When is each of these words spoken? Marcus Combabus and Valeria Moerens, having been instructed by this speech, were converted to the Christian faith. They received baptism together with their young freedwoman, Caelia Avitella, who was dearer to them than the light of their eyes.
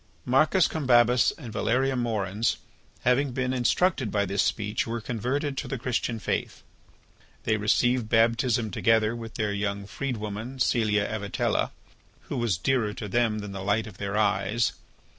Marcus 0.25 0.67
Combabus 0.67 1.31
and 1.37 1.53
Valeria 1.53 1.95
Moerens, 1.95 2.57
having 3.01 3.33
been 3.33 3.53
instructed 3.53 4.09
by 4.09 4.25
this 4.25 4.41
speech, 4.41 4.87
were 4.87 4.99
converted 4.99 5.55
to 5.57 5.67
the 5.67 5.77
Christian 5.77 6.17
faith. 6.17 6.63
They 7.43 7.55
received 7.55 8.09
baptism 8.09 8.71
together 8.71 9.15
with 9.15 9.35
their 9.35 9.53
young 9.53 9.85
freedwoman, 9.85 10.57
Caelia 10.57 11.07
Avitella, 11.07 11.69
who 12.21 12.37
was 12.37 12.57
dearer 12.57 12.95
to 12.95 13.07
them 13.07 13.41
than 13.41 13.51
the 13.51 13.61
light 13.61 13.85
of 13.85 13.99
their 13.99 14.17
eyes. 14.17 14.71